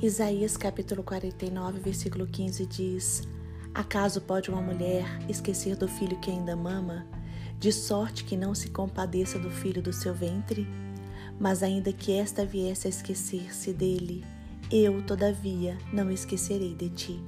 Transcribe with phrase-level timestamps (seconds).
[0.00, 3.22] Isaías capítulo 49, versículo 15 diz:
[3.74, 7.04] Acaso pode uma mulher esquecer do filho que ainda mama,
[7.58, 10.68] de sorte que não se compadeça do filho do seu ventre?
[11.40, 14.24] Mas ainda que esta viesse a esquecer-se dele,
[14.70, 17.20] eu, todavia, não esquecerei de ti.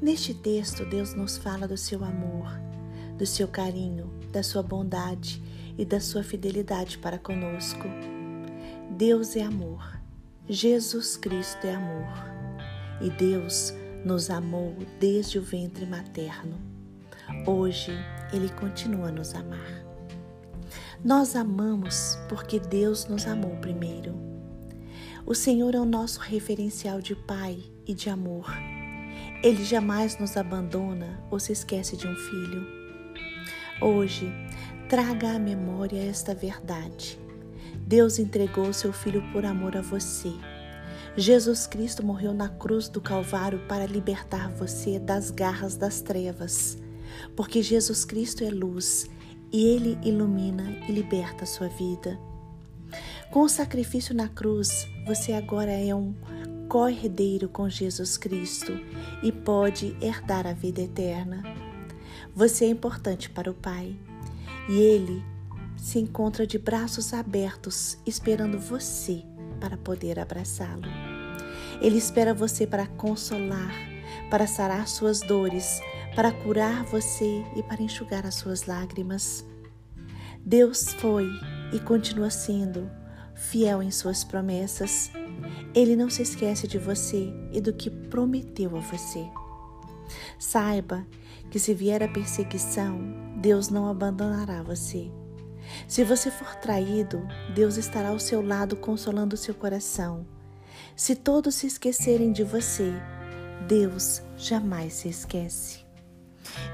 [0.00, 2.50] Neste texto, Deus nos fala do seu amor,
[3.16, 5.40] do seu carinho, da sua bondade
[5.78, 7.86] e da sua fidelidade para conosco.
[8.90, 10.01] Deus é amor,
[10.48, 12.12] Jesus Cristo é amor,
[13.00, 13.72] e Deus
[14.04, 16.60] nos amou desde o ventre materno.
[17.46, 17.92] Hoje,
[18.32, 19.84] Ele continua a nos amar.
[21.04, 24.16] Nós amamos porque Deus nos amou primeiro.
[25.24, 28.50] O Senhor é o nosso referencial de Pai e de amor.
[29.44, 32.66] Ele jamais nos abandona ou se esquece de um filho.
[33.80, 34.28] Hoje,
[34.88, 37.16] traga à memória esta verdade.
[37.86, 40.32] Deus entregou seu filho por amor a você.
[41.16, 46.78] Jesus Cristo morreu na cruz do Calvário para libertar você das garras das trevas,
[47.36, 49.10] porque Jesus Cristo é luz
[49.52, 52.18] e ele ilumina e liberta a sua vida.
[53.30, 56.14] Com o sacrifício na cruz, você agora é um
[56.68, 58.72] co-herdeiro com Jesus Cristo
[59.22, 61.42] e pode herdar a vida eterna.
[62.34, 63.94] Você é importante para o Pai
[64.68, 65.22] e ele
[65.82, 69.24] se encontra de braços abertos esperando você
[69.58, 70.84] para poder abraçá-lo.
[71.80, 73.74] Ele espera você para consolar,
[74.30, 75.80] para sarar suas dores,
[76.14, 79.44] para curar você e para enxugar as suas lágrimas.
[80.46, 81.26] Deus foi
[81.72, 82.88] e continua sendo
[83.34, 85.10] fiel em suas promessas.
[85.74, 89.28] Ele não se esquece de você e do que prometeu a você.
[90.38, 91.04] Saiba
[91.50, 93.00] que se vier a perseguição,
[93.40, 95.10] Deus não abandonará você.
[95.86, 100.26] Se você for traído, Deus estará ao seu lado consolando seu coração.
[100.96, 102.92] Se todos se esquecerem de você,
[103.66, 105.80] Deus jamais se esquece.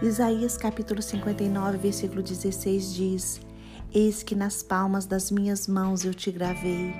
[0.02, 3.40] Isaías capítulo 59, versículo 16 diz:
[3.92, 6.94] Eis que nas palmas das minhas mãos eu te gravei,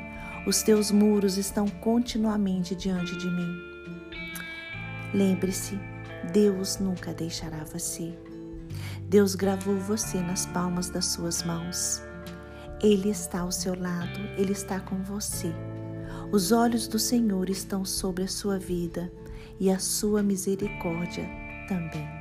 [0.47, 3.69] os teus muros estão continuamente diante de mim.
[5.15, 5.78] Lembre-se,
[6.32, 8.16] Deus nunca deixará você.
[9.09, 12.03] Deus gravou você nas palmas das suas mãos.
[12.83, 15.51] Ele está ao seu lado, ele está com você.
[16.31, 19.11] Os olhos do Senhor estão sobre a sua vida
[19.59, 21.27] e a sua misericórdia
[21.67, 22.18] também.